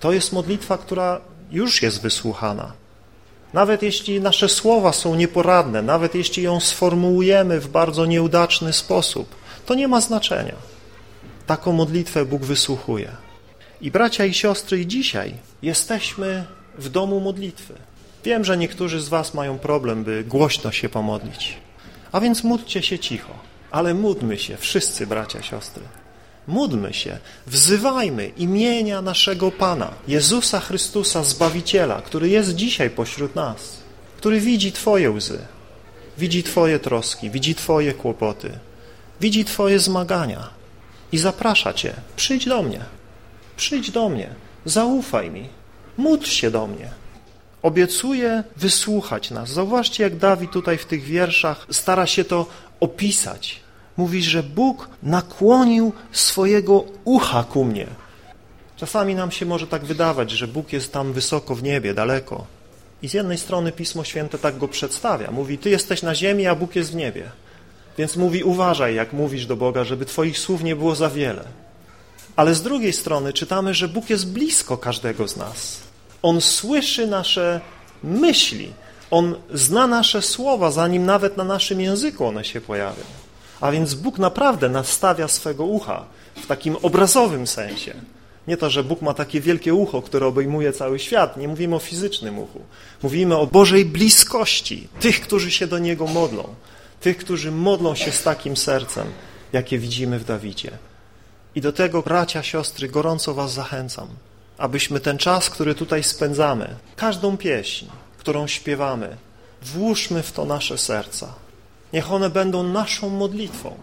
to 0.00 0.12
jest 0.12 0.32
modlitwa, 0.32 0.78
która 0.78 1.20
już 1.52 1.82
jest 1.82 2.02
wysłuchana. 2.02 2.72
Nawet 3.52 3.82
jeśli 3.82 4.20
nasze 4.20 4.48
słowa 4.48 4.92
są 4.92 5.14
nieporadne, 5.14 5.82
nawet 5.82 6.14
jeśli 6.14 6.42
ją 6.42 6.60
sformułujemy 6.60 7.60
w 7.60 7.68
bardzo 7.68 8.06
nieudaczny 8.06 8.72
sposób, 8.72 9.34
to 9.66 9.74
nie 9.74 9.88
ma 9.88 10.00
znaczenia. 10.00 10.54
Taką 11.46 11.72
modlitwę 11.72 12.24
Bóg 12.24 12.42
wysłuchuje. 12.44 13.10
I 13.80 13.90
bracia 13.90 14.24
i 14.24 14.34
siostry, 14.34 14.80
i 14.80 14.86
dzisiaj 14.86 15.34
jesteśmy 15.62 16.44
w 16.78 16.88
domu 16.88 17.20
modlitwy. 17.20 17.74
Wiem, 18.24 18.44
że 18.44 18.56
niektórzy 18.56 19.00
z 19.00 19.08
was 19.08 19.34
mają 19.34 19.58
problem, 19.58 20.04
by 20.04 20.24
głośno 20.24 20.72
się 20.72 20.88
pomodlić. 20.88 21.56
A 22.12 22.20
więc 22.20 22.44
módlcie 22.44 22.82
się 22.82 22.98
cicho. 22.98 23.34
Ale 23.70 23.94
módlmy 23.94 24.38
się, 24.38 24.56
wszyscy 24.56 25.06
bracia, 25.06 25.42
siostry. 25.42 25.82
Módlmy 26.46 26.94
się, 26.94 27.18
wzywajmy 27.46 28.28
imienia 28.28 29.02
naszego 29.02 29.50
Pana, 29.50 29.90
Jezusa 30.08 30.60
Chrystusa, 30.60 31.24
Zbawiciela, 31.24 32.02
który 32.02 32.28
jest 32.28 32.54
dzisiaj 32.54 32.90
pośród 32.90 33.34
nas, 33.34 33.76
który 34.16 34.40
widzi 34.40 34.72
Twoje 34.72 35.10
łzy, 35.10 35.38
widzi 36.18 36.42
Twoje 36.42 36.78
troski, 36.78 37.30
widzi 37.30 37.54
Twoje 37.54 37.94
kłopoty, 37.94 38.50
widzi 39.20 39.44
Twoje 39.44 39.78
zmagania 39.78 40.50
i 41.12 41.18
zaprasza 41.18 41.72
Cię, 41.72 41.94
przyjdź 42.16 42.46
do 42.46 42.62
mnie, 42.62 42.80
przyjdź 43.56 43.90
do 43.90 44.08
mnie, 44.08 44.28
zaufaj 44.64 45.30
mi, 45.30 45.48
módl 45.96 46.26
się 46.26 46.50
do 46.50 46.66
mnie 46.66 47.03
obiecuje 47.64 48.44
wysłuchać 48.56 49.30
nas. 49.30 49.50
Zauważcie, 49.50 50.02
jak 50.02 50.16
Dawid 50.16 50.50
tutaj 50.50 50.78
w 50.78 50.84
tych 50.84 51.02
wierszach 51.02 51.66
stara 51.70 52.06
się 52.06 52.24
to 52.24 52.46
opisać. 52.80 53.60
Mówi, 53.96 54.22
że 54.22 54.42
Bóg 54.42 54.88
nakłonił 55.02 55.92
swojego 56.12 56.84
ucha 57.04 57.44
ku 57.44 57.64
mnie. 57.64 57.86
Czasami 58.76 59.14
nam 59.14 59.30
się 59.30 59.46
może 59.46 59.66
tak 59.66 59.84
wydawać, 59.84 60.30
że 60.30 60.48
Bóg 60.48 60.72
jest 60.72 60.92
tam 60.92 61.12
wysoko 61.12 61.54
w 61.54 61.62
niebie, 61.62 61.94
daleko. 61.94 62.46
I 63.02 63.08
z 63.08 63.14
jednej 63.14 63.38
strony 63.38 63.72
Pismo 63.72 64.04
Święte 64.04 64.38
tak 64.38 64.58
go 64.58 64.68
przedstawia. 64.68 65.30
Mówi, 65.30 65.58
ty 65.58 65.70
jesteś 65.70 66.02
na 66.02 66.14
ziemi, 66.14 66.46
a 66.46 66.54
Bóg 66.54 66.76
jest 66.76 66.92
w 66.92 66.94
niebie. 66.94 67.30
Więc 67.98 68.16
mówi, 68.16 68.42
uważaj, 68.42 68.94
jak 68.94 69.12
mówisz 69.12 69.46
do 69.46 69.56
Boga, 69.56 69.84
żeby 69.84 70.04
twoich 70.04 70.38
słów 70.38 70.62
nie 70.62 70.76
było 70.76 70.94
za 70.94 71.10
wiele. 71.10 71.44
Ale 72.36 72.54
z 72.54 72.62
drugiej 72.62 72.92
strony 72.92 73.32
czytamy, 73.32 73.74
że 73.74 73.88
Bóg 73.88 74.10
jest 74.10 74.32
blisko 74.32 74.76
każdego 74.78 75.28
z 75.28 75.36
nas. 75.36 75.83
On 76.24 76.40
słyszy 76.40 77.06
nasze 77.06 77.60
myśli. 78.02 78.72
On 79.10 79.34
zna 79.54 79.86
nasze 79.86 80.22
słowa, 80.22 80.70
zanim 80.70 81.06
nawet 81.06 81.36
na 81.36 81.44
naszym 81.44 81.80
języku 81.80 82.26
one 82.26 82.44
się 82.44 82.60
pojawią. 82.60 83.02
A 83.60 83.70
więc 83.70 83.94
Bóg 83.94 84.18
naprawdę 84.18 84.68
nastawia 84.68 85.28
swego 85.28 85.64
ucha 85.64 86.04
w 86.36 86.46
takim 86.46 86.76
obrazowym 86.82 87.46
sensie. 87.46 87.94
Nie 88.48 88.56
to, 88.56 88.70
że 88.70 88.84
Bóg 88.84 89.02
ma 89.02 89.14
takie 89.14 89.40
wielkie 89.40 89.74
ucho, 89.74 90.02
które 90.02 90.26
obejmuje 90.26 90.72
cały 90.72 90.98
świat. 90.98 91.36
Nie 91.36 91.48
mówimy 91.48 91.76
o 91.76 91.78
fizycznym 91.78 92.38
uchu. 92.38 92.60
Mówimy 93.02 93.36
o 93.36 93.46
Bożej 93.46 93.84
bliskości 93.84 94.88
tych, 95.00 95.20
którzy 95.20 95.50
się 95.50 95.66
do 95.66 95.78
Niego 95.78 96.06
modlą. 96.06 96.44
Tych, 97.00 97.16
którzy 97.16 97.50
modlą 97.50 97.94
się 97.94 98.12
z 98.12 98.22
takim 98.22 98.56
sercem, 98.56 99.06
jakie 99.52 99.78
widzimy 99.78 100.18
w 100.18 100.24
Dawidzie. 100.24 100.70
I 101.54 101.60
do 101.60 101.72
tego, 101.72 102.02
bracia, 102.02 102.42
siostry, 102.42 102.88
gorąco 102.88 103.34
was 103.34 103.52
zachęcam 103.52 104.08
abyśmy 104.58 105.00
ten 105.00 105.18
czas, 105.18 105.50
który 105.50 105.74
tutaj 105.74 106.04
spędzamy, 106.04 106.76
każdą 106.96 107.36
pieśń, 107.36 107.86
którą 108.18 108.46
śpiewamy, 108.46 109.16
włóżmy 109.62 110.22
w 110.22 110.32
to 110.32 110.44
nasze 110.44 110.78
serca. 110.78 111.34
Niech 111.92 112.12
one 112.12 112.30
będą 112.30 112.62
naszą 112.62 113.08
modlitwą. 113.08 113.74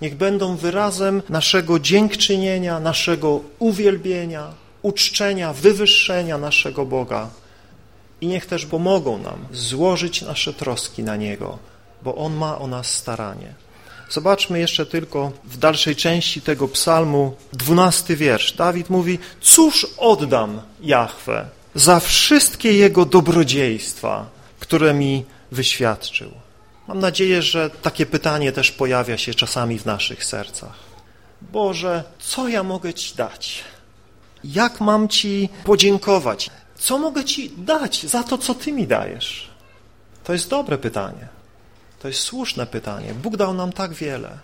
Niech 0.00 0.16
będą 0.16 0.56
wyrazem 0.56 1.22
naszego 1.28 1.78
dziękczynienia, 1.78 2.80
naszego 2.80 3.40
uwielbienia, 3.58 4.52
uczczenia, 4.82 5.52
wywyższenia 5.52 6.38
naszego 6.38 6.86
Boga. 6.86 7.28
I 8.20 8.26
niech 8.26 8.46
też 8.46 8.66
pomogą 8.66 9.18
nam 9.18 9.46
złożyć 9.52 10.22
nasze 10.22 10.52
troski 10.52 11.02
na 11.02 11.16
Niego, 11.16 11.58
bo 12.02 12.14
On 12.14 12.34
ma 12.34 12.58
o 12.58 12.66
nas 12.66 12.86
staranie. 12.86 13.63
Zobaczmy 14.14 14.58
jeszcze 14.58 14.86
tylko 14.86 15.32
w 15.44 15.56
dalszej 15.56 15.96
części 15.96 16.40
tego 16.40 16.68
psalmu, 16.68 17.36
dwunasty 17.52 18.16
wiersz. 18.16 18.52
Dawid 18.52 18.90
mówi, 18.90 19.18
cóż 19.40 19.86
oddam 19.98 20.60
Jahwe 20.80 21.48
za 21.74 22.00
wszystkie 22.00 22.72
Jego 22.72 23.04
dobrodziejstwa, 23.04 24.26
które 24.60 24.94
mi 24.94 25.24
wyświadczył. 25.52 26.30
Mam 26.88 26.98
nadzieję, 26.98 27.42
że 27.42 27.70
takie 27.70 28.06
pytanie 28.06 28.52
też 28.52 28.70
pojawia 28.70 29.18
się 29.18 29.34
czasami 29.34 29.78
w 29.78 29.86
naszych 29.86 30.24
sercach. 30.24 30.78
Boże, 31.42 32.04
co 32.18 32.48
ja 32.48 32.62
mogę 32.62 32.94
Ci 32.94 33.14
dać? 33.14 33.64
Jak 34.44 34.80
mam 34.80 35.08
Ci 35.08 35.48
podziękować? 35.64 36.50
Co 36.78 36.98
mogę 36.98 37.24
Ci 37.24 37.50
dać 37.58 38.06
za 38.06 38.22
to, 38.22 38.38
co 38.38 38.54
Ty 38.54 38.72
mi 38.72 38.86
dajesz? 38.86 39.50
To 40.24 40.32
jest 40.32 40.48
dobre 40.48 40.78
pytanie. 40.78 41.33
To 42.04 42.08
jest 42.08 42.20
słuszne 42.20 42.66
pytanie. 42.66 43.14
Bóg 43.22 43.36
dał 43.36 43.54
nam 43.54 43.72
tak 43.72 43.92
wiele. 43.92 44.38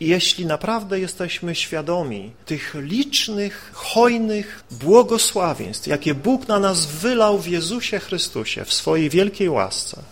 I 0.00 0.06
jeśli 0.06 0.46
naprawdę 0.46 1.00
jesteśmy 1.00 1.54
świadomi 1.54 2.32
tych 2.46 2.74
licznych, 2.78 3.70
hojnych 3.74 4.64
błogosławieństw, 4.70 5.86
jakie 5.86 6.14
Bóg 6.14 6.48
na 6.48 6.58
nas 6.58 6.86
wylał 6.86 7.38
w 7.38 7.46
Jezusie 7.46 7.98
Chrystusie, 7.98 8.64
w 8.64 8.72
swojej 8.72 9.10
wielkiej 9.10 9.48
łasce, 9.48 10.02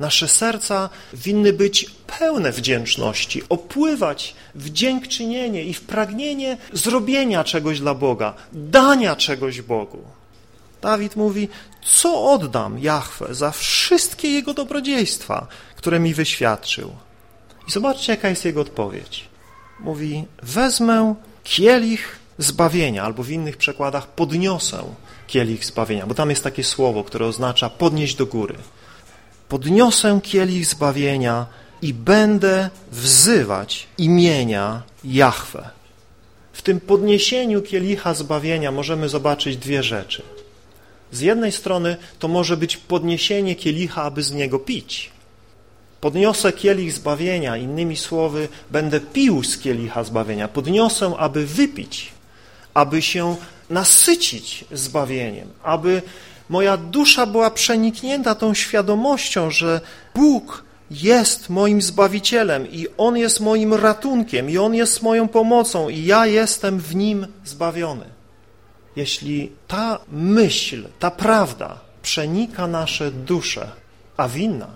nasze 0.00 0.28
serca 0.28 0.90
winny 1.14 1.52
być 1.52 1.86
pełne 2.18 2.52
wdzięczności, 2.52 3.42
opływać 3.48 4.34
w 4.54 4.70
dziękczynienie 4.70 5.64
i 5.64 5.74
w 5.74 5.80
pragnienie 5.80 6.56
zrobienia 6.72 7.44
czegoś 7.44 7.80
dla 7.80 7.94
Boga, 7.94 8.34
dania 8.52 9.16
czegoś 9.16 9.62
Bogu. 9.62 10.17
Dawid 10.82 11.16
mówi, 11.16 11.48
co 11.82 12.32
oddam 12.32 12.78
Jahwe 12.78 13.34
za 13.34 13.50
wszystkie 13.50 14.30
Jego 14.30 14.54
dobrodziejstwa, 14.54 15.46
które 15.76 16.00
mi 16.00 16.14
wyświadczył? 16.14 16.92
I 17.68 17.70
zobaczcie, 17.70 18.12
jaka 18.12 18.28
jest 18.28 18.44
jego 18.44 18.60
odpowiedź. 18.60 19.28
Mówi, 19.80 20.24
wezmę 20.42 21.14
kielich 21.44 22.18
zbawienia, 22.38 23.02
albo 23.02 23.22
w 23.22 23.30
innych 23.30 23.56
przekładach 23.56 24.06
podniosę 24.06 24.84
kielich 25.26 25.64
zbawienia, 25.64 26.06
bo 26.06 26.14
tam 26.14 26.30
jest 26.30 26.44
takie 26.44 26.64
słowo, 26.64 27.04
które 27.04 27.26
oznacza 27.26 27.70
podnieść 27.70 28.14
do 28.14 28.26
góry. 28.26 28.54
Podniosę 29.48 30.20
kielich 30.22 30.66
zbawienia 30.66 31.46
i 31.82 31.94
będę 31.94 32.70
wzywać 32.92 33.86
imienia 33.98 34.82
Jahwe. 35.04 35.70
W 36.52 36.62
tym 36.62 36.80
podniesieniu 36.80 37.62
kielicha 37.62 38.14
zbawienia 38.14 38.72
możemy 38.72 39.08
zobaczyć 39.08 39.56
dwie 39.56 39.82
rzeczy– 39.82 40.22
z 41.12 41.20
jednej 41.20 41.52
strony 41.52 41.96
to 42.18 42.28
może 42.28 42.56
być 42.56 42.76
podniesienie 42.76 43.54
kielicha, 43.54 44.02
aby 44.02 44.22
z 44.22 44.32
niego 44.32 44.58
pić. 44.58 45.10
Podniosę 46.00 46.52
kielich 46.52 46.92
zbawienia, 46.92 47.56
innymi 47.56 47.96
słowy, 47.96 48.48
będę 48.70 49.00
pił 49.00 49.44
z 49.44 49.58
kielicha 49.58 50.04
zbawienia. 50.04 50.48
Podniosę, 50.48 51.14
aby 51.18 51.46
wypić, 51.46 52.12
aby 52.74 53.02
się 53.02 53.36
nasycić 53.70 54.64
zbawieniem, 54.72 55.48
aby 55.62 56.02
moja 56.48 56.76
dusza 56.76 57.26
była 57.26 57.50
przeniknięta 57.50 58.34
tą 58.34 58.54
świadomością, 58.54 59.50
że 59.50 59.80
Bóg 60.14 60.64
jest 60.90 61.48
moim 61.48 61.82
Zbawicielem 61.82 62.70
i 62.70 62.86
On 62.98 63.16
jest 63.16 63.40
moim 63.40 63.74
ratunkiem 63.74 64.50
i 64.50 64.58
On 64.58 64.74
jest 64.74 65.02
moją 65.02 65.28
pomocą 65.28 65.88
i 65.88 66.04
ja 66.04 66.26
jestem 66.26 66.80
w 66.80 66.96
Nim 66.96 67.26
zbawiony 67.44 68.17
jeśli 68.98 69.52
ta 69.68 69.98
myśl, 70.12 70.88
ta 70.98 71.10
prawda 71.10 71.80
przenika 72.02 72.66
nasze 72.66 73.10
dusze, 73.10 73.70
a 74.16 74.28
winna, 74.28 74.70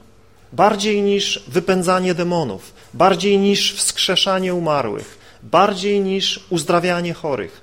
bardziej 0.53 1.03
niż 1.03 1.45
wypędzanie 1.49 2.15
demonów, 2.15 2.73
bardziej 2.95 3.39
niż 3.39 3.75
wskrzeszanie 3.75 4.55
umarłych, 4.55 5.19
bardziej 5.43 6.01
niż 6.01 6.47
uzdrawianie 6.51 7.15
chorych, 7.15 7.61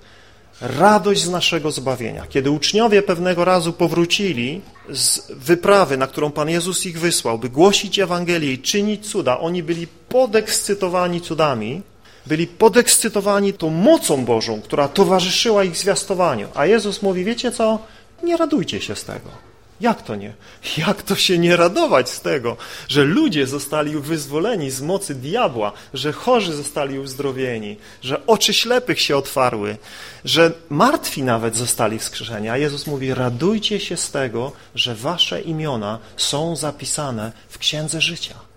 radość 0.61 1.21
z 1.21 1.29
naszego 1.29 1.71
zbawienia. 1.71 2.25
Kiedy 2.29 2.51
uczniowie 2.51 3.01
pewnego 3.01 3.45
razu 3.45 3.73
powrócili 3.73 4.61
z 4.89 5.31
wyprawy, 5.31 5.97
na 5.97 6.07
którą 6.07 6.31
Pan 6.31 6.49
Jezus 6.49 6.85
ich 6.85 6.99
wysłał, 6.99 7.37
by 7.39 7.49
głosić 7.49 7.99
Ewangelię 7.99 8.53
i 8.53 8.59
czynić 8.59 9.09
cuda, 9.09 9.39
oni 9.39 9.63
byli 9.63 9.87
podekscytowani 10.09 11.21
cudami, 11.21 11.81
byli 12.29 12.47
podekscytowani 12.47 13.53
tą 13.53 13.69
mocą 13.69 14.25
Bożą, 14.25 14.61
która 14.61 14.87
towarzyszyła 14.87 15.63
ich 15.63 15.77
zwiastowaniu. 15.77 16.47
A 16.55 16.65
Jezus 16.65 17.01
mówi, 17.01 17.23
wiecie 17.23 17.51
co, 17.51 17.79
nie 18.23 18.37
radujcie 18.37 18.81
się 18.81 18.95
z 18.95 19.03
tego. 19.03 19.29
Jak 19.81 20.01
to 20.01 20.15
nie? 20.15 20.33
Jak 20.87 21.01
to 21.01 21.15
się 21.15 21.37
nie 21.37 21.55
radować 21.55 22.09
z 22.09 22.21
tego, 22.21 22.57
że 22.87 23.03
ludzie 23.03 23.47
zostali 23.47 23.99
wyzwoleni 23.99 24.71
z 24.71 24.81
mocy 24.81 25.15
diabła, 25.15 25.71
że 25.93 26.11
chorzy 26.13 26.53
zostali 26.53 26.99
uzdrowieni, 26.99 27.77
że 28.01 28.25
oczy 28.27 28.53
ślepych 28.53 29.01
się 29.01 29.17
otwarły, 29.17 29.77
że 30.25 30.51
martwi 30.69 31.23
nawet 31.23 31.55
zostali 31.55 31.99
wskrzeszeni. 31.99 32.49
A 32.49 32.57
Jezus 32.57 32.87
mówi, 32.87 33.13
radujcie 33.13 33.79
się 33.79 33.97
z 33.97 34.11
tego, 34.11 34.51
że 34.75 34.95
wasze 34.95 35.41
imiona 35.41 35.99
są 36.17 36.55
zapisane 36.55 37.31
w 37.49 37.57
Księdze 37.57 38.01
Życia. 38.01 38.48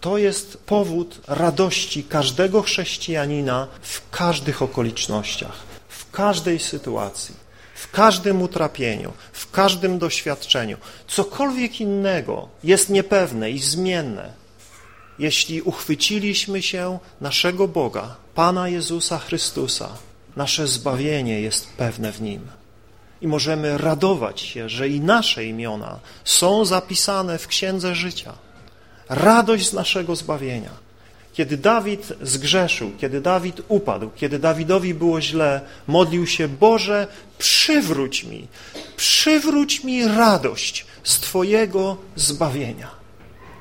To 0.00 0.18
jest 0.18 0.56
powód 0.56 1.20
radości 1.26 2.04
każdego 2.04 2.62
chrześcijanina 2.62 3.66
w 3.82 4.10
każdych 4.10 4.62
okolicznościach, 4.62 5.56
w 5.88 6.10
każdej 6.10 6.58
sytuacji 6.58 7.48
w 7.78 7.90
każdym 7.90 8.42
utrapieniu, 8.42 9.12
w 9.32 9.50
każdym 9.50 9.98
doświadczeniu. 9.98 10.76
Cokolwiek 11.06 11.80
innego 11.80 12.48
jest 12.64 12.90
niepewne 12.90 13.50
i 13.50 13.58
zmienne. 13.58 14.32
Jeśli 15.18 15.62
uchwyciliśmy 15.62 16.62
się 16.62 16.98
naszego 17.20 17.68
Boga, 17.68 18.16
Pana 18.34 18.68
Jezusa 18.68 19.18
Chrystusa, 19.18 19.88
nasze 20.36 20.66
zbawienie 20.66 21.40
jest 21.40 21.68
pewne 21.76 22.12
w 22.12 22.20
Nim. 22.22 22.46
I 23.20 23.28
możemy 23.28 23.78
radować 23.78 24.40
się, 24.40 24.68
że 24.68 24.88
i 24.88 25.00
nasze 25.00 25.44
imiona 25.44 25.98
są 26.24 26.64
zapisane 26.64 27.38
w 27.38 27.46
Księdze 27.46 27.94
Życia. 27.94 28.32
Radość 29.08 29.68
z 29.68 29.72
naszego 29.72 30.16
zbawienia. 30.16 30.70
Kiedy 31.32 31.56
Dawid 31.56 32.12
zgrzeszył, 32.22 32.90
kiedy 32.98 33.20
Dawid 33.20 33.60
upadł, 33.68 34.10
kiedy 34.16 34.38
Dawidowi 34.38 34.94
było 34.94 35.20
źle, 35.20 35.60
modlił 35.86 36.26
się, 36.26 36.48
Boże, 36.48 37.06
przywróć 37.38 38.24
mi, 38.24 38.48
przywróć 38.96 39.84
mi 39.84 40.08
radość 40.08 40.86
z 41.04 41.20
Twojego 41.20 41.96
zbawienia. 42.16 42.90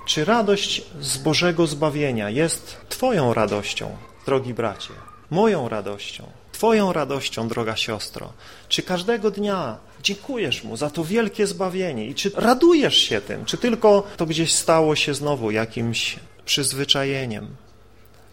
Czy 0.07 0.25
radość 0.25 0.81
z 1.01 1.17
Bożego 1.17 1.67
zbawienia 1.67 2.29
jest 2.29 2.77
Twoją 2.89 3.33
radością, 3.33 3.97
drogi 4.25 4.53
bracie, 4.53 4.93
moją 5.29 5.69
radością, 5.69 6.23
Twoją 6.57 6.93
radością, 6.93 7.47
droga 7.47 7.75
siostro? 7.75 8.33
Czy 8.69 8.83
każdego 8.83 9.31
dnia 9.31 9.77
dziękujesz 10.03 10.63
Mu 10.63 10.77
za 10.77 10.89
to 10.89 11.03
wielkie 11.03 11.47
zbawienie 11.47 12.05
i 12.05 12.15
czy 12.15 12.31
radujesz 12.35 12.97
się 12.97 13.21
tym, 13.21 13.45
czy 13.45 13.57
tylko 13.57 14.03
to 14.17 14.25
gdzieś 14.25 14.53
stało 14.53 14.95
się 14.95 15.13
znowu 15.13 15.51
jakimś 15.51 16.19
przyzwyczajeniem? 16.45 17.55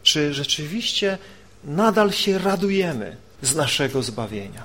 czy 0.05 0.35
rzeczywiście 0.35 1.19
nadal 1.65 2.13
się 2.13 2.39
radujemy 2.39 3.17
z 3.43 3.55
naszego 3.55 4.03
zbawienia. 4.03 4.63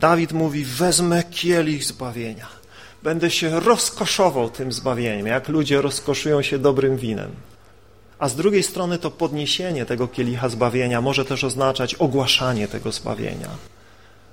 Dawid 0.00 0.32
mówi, 0.32 0.64
wezmę 0.64 1.22
kielich 1.30 1.84
zbawienia. 1.84 2.48
Będę 3.02 3.30
się 3.30 3.60
rozkoszował 3.60 4.50
tym 4.50 4.72
zbawieniem, 4.72 5.26
jak 5.26 5.48
ludzie 5.48 5.82
rozkoszują 5.82 6.42
się 6.42 6.58
dobrym 6.58 6.96
winem. 6.96 7.30
A 8.22 8.28
z 8.28 8.36
drugiej 8.36 8.62
strony 8.62 8.98
to 8.98 9.10
podniesienie 9.10 9.86
tego 9.86 10.08
kielicha 10.08 10.48
zbawienia 10.48 11.00
może 11.00 11.24
też 11.24 11.44
oznaczać 11.44 11.94
ogłaszanie 11.94 12.68
tego 12.68 12.92
zbawienia. 12.92 13.48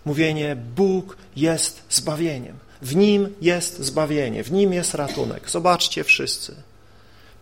Mówienie, 0.06 0.56
Bóg 0.76 1.18
jest 1.36 1.82
zbawieniem. 1.90 2.56
W 2.82 2.96
Nim 2.96 3.36
jest 3.42 3.80
zbawienie, 3.80 4.44
w 4.44 4.52
Nim 4.52 4.74
jest 4.74 4.94
ratunek. 4.94 5.50
Zobaczcie 5.50 6.04
wszyscy. 6.04 6.56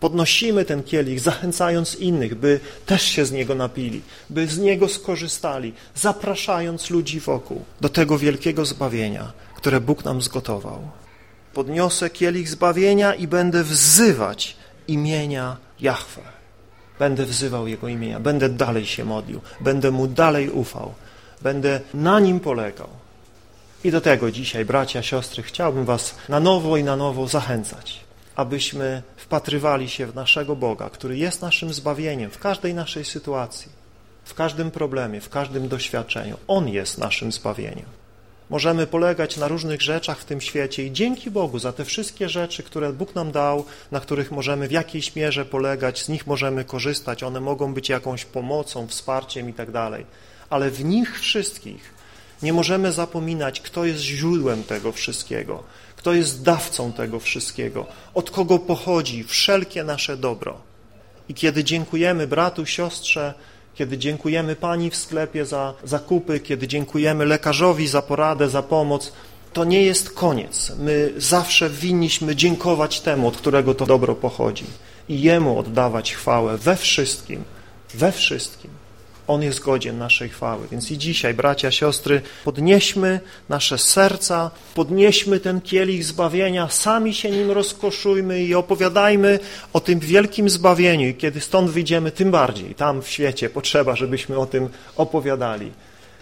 Podnosimy 0.00 0.64
ten 0.64 0.82
kielich, 0.82 1.20
zachęcając 1.20 1.94
innych, 1.94 2.34
by 2.34 2.60
też 2.86 3.02
się 3.02 3.26
z 3.26 3.32
niego 3.32 3.54
napili, 3.54 4.02
by 4.30 4.46
z 4.46 4.58
niego 4.58 4.88
skorzystali, 4.88 5.72
zapraszając 5.94 6.90
ludzi 6.90 7.20
wokół 7.20 7.64
do 7.80 7.88
tego 7.88 8.18
wielkiego 8.18 8.64
zbawienia, 8.64 9.32
które 9.54 9.80
Bóg 9.80 10.04
nam 10.04 10.22
zgotował. 10.22 10.90
Podniosę 11.54 12.10
kielich 12.10 12.48
zbawienia 12.48 13.14
i 13.14 13.26
będę 13.26 13.64
wzywać 13.64 14.56
imienia 14.86 15.56
Jahwe. 15.80 16.37
Będę 16.98 17.24
wzywał 17.24 17.68
Jego 17.68 17.88
imienia, 17.88 18.20
będę 18.20 18.48
dalej 18.48 18.86
się 18.86 19.04
modlił, 19.04 19.40
będę 19.60 19.90
Mu 19.90 20.06
dalej 20.06 20.50
ufał, 20.50 20.94
będę 21.42 21.80
na 21.94 22.20
Nim 22.20 22.40
polegał. 22.40 22.88
I 23.84 23.90
do 23.90 24.00
tego 24.00 24.30
dzisiaj, 24.30 24.64
bracia, 24.64 25.02
siostry, 25.02 25.42
chciałbym 25.42 25.84
Was 25.84 26.14
na 26.28 26.40
nowo 26.40 26.76
i 26.76 26.84
na 26.84 26.96
nowo 26.96 27.28
zachęcać 27.28 28.08
abyśmy 28.38 29.02
wpatrywali 29.16 29.88
się 29.88 30.06
w 30.06 30.14
naszego 30.14 30.56
Boga, 30.56 30.90
który 30.90 31.16
jest 31.16 31.42
naszym 31.42 31.74
zbawieniem 31.74 32.30
w 32.30 32.38
każdej 32.38 32.74
naszej 32.74 33.04
sytuacji, 33.04 33.72
w 34.24 34.34
każdym 34.34 34.70
problemie, 34.70 35.20
w 35.20 35.28
każdym 35.28 35.68
doświadczeniu. 35.68 36.36
On 36.48 36.68
jest 36.68 36.98
naszym 36.98 37.32
zbawieniem. 37.32 37.97
Możemy 38.50 38.86
polegać 38.86 39.36
na 39.36 39.48
różnych 39.48 39.82
rzeczach 39.82 40.18
w 40.18 40.24
tym 40.24 40.40
świecie 40.40 40.84
i 40.84 40.92
dzięki 40.92 41.30
Bogu 41.30 41.58
za 41.58 41.72
te 41.72 41.84
wszystkie 41.84 42.28
rzeczy, 42.28 42.62
które 42.62 42.92
Bóg 42.92 43.14
nam 43.14 43.32
dał, 43.32 43.64
na 43.90 44.00
których 44.00 44.30
możemy 44.30 44.68
w 44.68 44.72
jakiejś 44.72 45.16
mierze 45.16 45.44
polegać, 45.44 46.02
z 46.02 46.08
nich 46.08 46.26
możemy 46.26 46.64
korzystać, 46.64 47.22
one 47.22 47.40
mogą 47.40 47.74
być 47.74 47.88
jakąś 47.88 48.24
pomocą, 48.24 48.86
wsparciem 48.86 49.48
i 49.48 49.52
tak. 49.52 49.68
Ale 50.50 50.70
w 50.70 50.84
nich 50.84 51.20
wszystkich 51.20 51.94
nie 52.42 52.52
możemy 52.52 52.92
zapominać, 52.92 53.60
kto 53.60 53.84
jest 53.84 54.00
źródłem 54.00 54.64
tego 54.64 54.92
wszystkiego, 54.92 55.62
kto 55.96 56.12
jest 56.12 56.42
dawcą 56.42 56.92
tego 56.92 57.20
wszystkiego, 57.20 57.86
od 58.14 58.30
kogo 58.30 58.58
pochodzi 58.58 59.24
wszelkie 59.24 59.84
nasze 59.84 60.16
dobro. 60.16 60.60
I 61.28 61.34
kiedy 61.34 61.64
dziękujemy 61.64 62.26
bratu, 62.26 62.66
siostrze, 62.66 63.34
kiedy 63.78 63.98
dziękujemy 63.98 64.56
pani 64.56 64.90
w 64.90 64.96
sklepie 64.96 65.46
za 65.46 65.74
zakupy, 65.84 66.40
kiedy 66.40 66.68
dziękujemy 66.68 67.26
lekarzowi 67.26 67.88
za 67.88 68.02
poradę, 68.02 68.48
za 68.48 68.62
pomoc, 68.62 69.12
to 69.52 69.64
nie 69.64 69.82
jest 69.82 70.10
koniec. 70.10 70.72
My 70.78 71.12
zawsze 71.16 71.70
winniśmy 71.70 72.36
dziękować 72.36 73.00
temu, 73.00 73.28
od 73.28 73.36
którego 73.36 73.74
to 73.74 73.86
dobro 73.86 74.14
pochodzi 74.14 74.64
i 75.08 75.22
Jemu 75.22 75.58
oddawać 75.58 76.14
chwałę 76.14 76.58
we 76.58 76.76
wszystkim, 76.76 77.44
we 77.94 78.12
wszystkim. 78.12 78.70
On 79.28 79.42
jest 79.42 79.60
godzien 79.60 79.98
naszej 79.98 80.28
chwały. 80.28 80.66
Więc 80.70 80.90
i 80.90 80.98
dzisiaj, 80.98 81.34
bracia, 81.34 81.70
siostry, 81.70 82.20
podnieśmy 82.44 83.20
nasze 83.48 83.78
serca, 83.78 84.50
podnieśmy 84.74 85.40
ten 85.40 85.60
kielich 85.60 86.04
zbawienia, 86.04 86.68
sami 86.68 87.14
się 87.14 87.30
nim 87.30 87.50
rozkoszujmy 87.50 88.42
i 88.42 88.54
opowiadajmy 88.54 89.38
o 89.72 89.80
tym 89.80 89.98
wielkim 89.98 90.50
zbawieniu. 90.50 91.08
I 91.08 91.14
kiedy 91.14 91.40
stąd 91.40 91.70
wyjdziemy, 91.70 92.10
tym 92.10 92.30
bardziej, 92.30 92.74
tam 92.74 93.02
w 93.02 93.08
świecie 93.08 93.50
potrzeba, 93.50 93.96
żebyśmy 93.96 94.38
o 94.38 94.46
tym 94.46 94.68
opowiadali. 94.96 95.72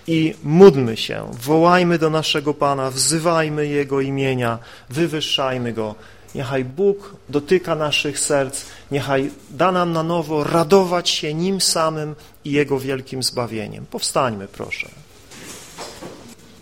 I 0.07 0.35
módlmy 0.43 0.97
się, 0.97 1.31
wołajmy 1.43 1.99
do 1.99 2.11
naszego 2.11 2.55
Pana, 2.55 2.91
wzywajmy 2.91 3.67
Jego 3.67 4.01
imienia, 4.01 4.59
wywyższajmy 4.91 5.73
Go. 5.73 5.95
Niechaj 6.35 6.65
Bóg 6.65 7.17
dotyka 7.29 7.75
naszych 7.75 8.19
serc, 8.19 8.65
niechaj 8.91 9.31
da 9.51 9.73
nam 9.73 9.93
na 9.93 10.03
nowo 10.03 10.45
radować 10.45 11.11
się 11.11 11.35
Nim 11.35 11.61
samym 11.61 12.15
i 12.47 12.53
Jego 12.53 12.81
wielkim 12.81 13.23
zbawieniem. 13.23 13.87
Powstańmy, 13.87 14.49
proszę. 14.49 14.89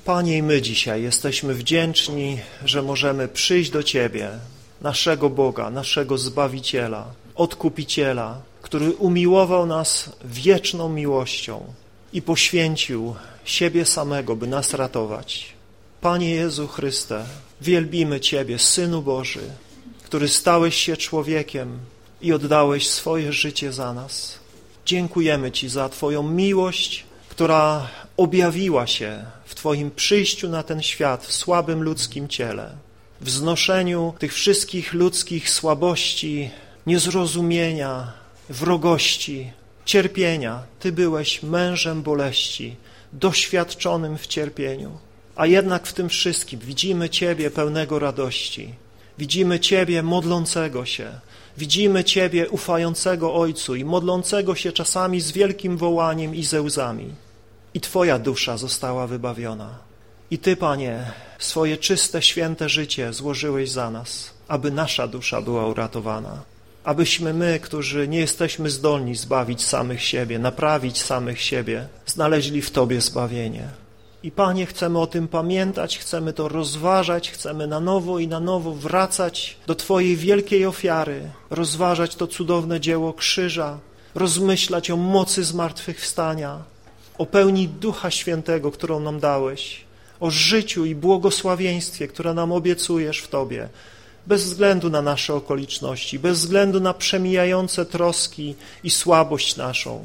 Panie, 0.05 0.39
i 0.39 0.43
my 0.43 0.63
dzisiaj 0.63 1.03
jesteśmy 1.03 1.55
wdzięczni, 1.55 2.39
że 2.65 2.83
możemy 2.83 3.29
przyjść 3.29 3.71
do 3.71 3.83
Ciebie, 3.83 4.31
naszego 4.81 5.31
Boga, 5.31 5.71
naszego 5.71 6.19
Zbawiciela, 6.19 7.07
Odkupiciela, 7.35 8.41
który 8.63 8.93
umiłował 8.93 9.67
nas 9.67 10.13
wieczną 10.25 10.89
miłością 10.89 11.65
i 12.13 12.23
poświęcił 12.23 13.15
siebie 13.45 13.85
samego, 13.85 14.37
by 14.37 14.47
nas 14.47 14.75
ratować. 14.75 15.53
Panie 16.01 16.31
Jezu 16.35 16.69
Chryste, 16.69 17.25
wielbimy 17.61 18.21
Ciebie, 18.21 18.59
Synu 18.59 19.03
Boży, 19.03 19.51
który 20.03 20.29
stałeś 20.29 20.75
się 20.75 20.97
człowiekiem 20.97 21.79
i 22.23 22.33
oddałeś 22.33 22.89
swoje 22.89 23.33
życie 23.33 23.73
za 23.73 23.95
nas. 23.95 24.44
Dziękujemy 24.87 25.53
Ci 25.53 25.69
za 25.69 25.89
Twoją 25.89 26.23
miłość, 26.23 27.05
która 27.29 27.89
objawiła 28.17 28.87
się 28.87 29.25
w 29.45 29.55
Twoim 29.55 29.91
przyjściu 29.91 30.49
na 30.49 30.63
ten 30.63 30.83
świat 30.83 31.27
w 31.27 31.33
słabym 31.33 31.83
ludzkim 31.83 32.29
ciele, 32.29 32.71
w 33.21 33.31
znoszeniu 33.31 34.15
tych 34.19 34.35
wszystkich 34.35 34.95
ludzkich 34.95 35.51
słabości, 35.51 36.51
niezrozumienia, 36.87 38.13
wrogości, 38.49 39.53
cierpienia. 39.85 40.63
Ty 40.81 40.93
byłeś 40.93 41.43
mężem 41.43 42.03
boleści, 42.03 42.77
doświadczonym 43.13 44.19
w 44.19 44.27
cierpieniu, 44.27 44.91
a 45.37 45.47
jednak 45.47 45.87
w 45.87 45.93
tym 45.93 46.09
wszystkim 46.09 46.61
widzimy 46.61 47.11
Ciebie 47.11 47.51
pełnego 47.51 47.99
radości, 47.99 48.75
widzimy 49.19 49.61
Ciebie 49.61 50.03
modlącego 50.03 50.85
się, 50.85 51.21
Widzimy 51.59 52.05
Ciebie 52.05 52.49
ufającego 52.49 53.35
Ojcu 53.35 53.75
i 53.75 53.85
modlącego 53.85 54.55
się 54.55 54.73
czasami 54.73 55.21
z 55.21 55.33
wielkim 55.33 55.77
wołaniem 55.77 56.35
i 56.35 56.45
ze 56.45 56.63
łzami. 56.63 57.15
I 57.75 57.81
Twoja 57.81 58.19
dusza 58.19 58.57
została 58.57 59.07
wybawiona. 59.07 59.79
I 60.31 60.39
Ty, 60.39 60.57
Panie, 60.57 61.13
swoje 61.39 61.77
czyste, 61.77 62.23
święte 62.23 62.69
życie 62.69 63.13
złożyłeś 63.13 63.71
za 63.71 63.91
nas, 63.91 64.31
aby 64.49 64.71
nasza 64.71 65.09
dusza 65.09 65.43
była 65.43 65.67
uratowana. 65.67 66.43
Abyśmy 66.85 67.35
my, 67.35 67.61
którzy 67.61 68.09
nie 68.09 68.19
jesteśmy 68.19 68.71
zdolni 68.71 69.15
zbawić 69.15 69.65
samych 69.65 70.03
siebie, 70.03 70.39
naprawić 70.39 71.03
samych 71.03 71.41
siebie, 71.41 71.89
znaleźli 72.07 72.63
w 72.63 72.71
Tobie 72.71 73.01
zbawienie. 73.01 73.69
I 74.25 74.31
Panie, 74.31 74.67
chcemy 74.67 74.99
o 74.99 75.07
tym 75.07 75.29
pamiętać, 75.29 75.99
chcemy 75.99 76.33
to 76.33 76.49
rozważać, 76.49 77.31
chcemy 77.31 77.67
na 77.67 77.81
nowo 77.81 78.19
i 78.19 78.29
na 78.29 78.41
nowo 78.41 78.73
wracać 78.73 79.57
do 79.67 79.75
Twojej 79.75 80.17
wielkiej 80.17 80.67
ofiary, 80.67 81.31
rozważać 81.51 82.17
to 82.17 82.27
cudowne 82.27 82.81
dzieło 82.81 83.13
krzyża, 83.13 83.79
rozmyślać 84.15 84.91
o 84.91 84.97
mocy 84.97 85.45
zmartwychwstania, 85.45 86.63
o 87.19 87.27
pełni 87.27 87.69
Ducha 87.69 88.11
Świętego, 88.11 88.71
którą 88.71 89.01
nam 89.01 89.21
dałeś, 89.21 89.85
o 90.21 90.31
życiu 90.31 90.85
i 90.85 90.95
błogosławieństwie, 90.95 92.09
które 92.09 92.35
nam 92.35 92.53
obiecujesz 92.53 93.19
w 93.19 93.29
Tobie, 93.29 93.69
bez 94.27 94.45
względu 94.45 94.91
na 94.91 95.03
nasze 95.03 95.35
okoliczności, 95.35 96.19
bez 96.19 96.39
względu 96.39 96.81
na 96.81 96.95
przemijające 96.95 97.87
troski 97.87 98.55
i 98.85 98.91
słabość 98.91 99.57
naszą. 99.57 100.05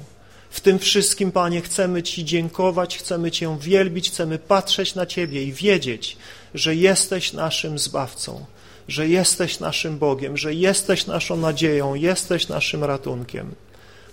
W 0.49 0.59
tym 0.61 0.79
wszystkim, 0.79 1.31
Panie, 1.31 1.61
chcemy 1.61 2.03
Ci 2.03 2.25
dziękować, 2.25 2.97
chcemy 2.97 3.31
Cię 3.31 3.57
wielbić, 3.59 4.09
chcemy 4.09 4.39
patrzeć 4.39 4.95
na 4.95 5.05
Ciebie 5.05 5.43
i 5.43 5.53
wiedzieć, 5.53 6.17
że 6.53 6.75
jesteś 6.75 7.33
naszym 7.33 7.79
Zbawcą, 7.79 8.45
że 8.87 9.07
jesteś 9.07 9.59
naszym 9.59 9.97
Bogiem, 9.97 10.37
że 10.37 10.53
jesteś 10.53 11.05
naszą 11.05 11.37
nadzieją, 11.37 11.95
jesteś 11.95 12.47
naszym 12.47 12.83
ratunkiem. 12.83 13.51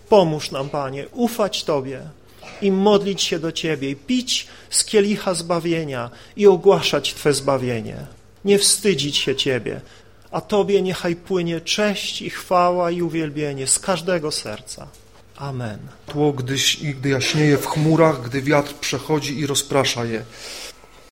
Pomóż 0.09 0.51
nam, 0.51 0.69
Panie, 0.69 1.09
ufać 1.13 1.65
Tobie 1.65 2.01
i 2.63 2.73
modlić 2.73 3.23
się 3.23 3.39
do 3.39 3.53
Ciebie, 3.53 3.91
i 3.91 3.97
pić 3.97 4.47
z 4.71 4.85
kielicha 4.85 5.35
zbawienia 5.35 6.11
i 6.37 6.47
ogłaszać 6.47 7.15
Twe 7.15 7.33
zbawienie. 7.33 7.97
Nie 8.45 8.59
wstydzić 8.59 9.17
się 9.17 9.37
Ciebie, 9.37 9.81
a 10.31 10.41
Tobie 10.41 10.83
niechaj 10.83 11.17
płynie 11.17 11.61
cześć 11.61 12.23
i 12.23 12.31
chwała 12.31 12.91
i 12.91 13.03
uwielbienie 13.03 13.67
z 13.67 13.79
każdego 13.79 14.33
serca. 14.33 14.89
Amen. 15.37 15.79
Tło, 16.07 16.33
gdy, 16.33 16.57
gdy 16.83 17.09
jaśnieje 17.09 17.59
w 17.59 17.67
chmurach, 17.67 18.23
gdy 18.23 18.43
wiatr 18.43 18.75
przechodzi 18.75 19.39
i 19.39 19.47
rozprasza 19.47 20.05
je. 20.05 20.23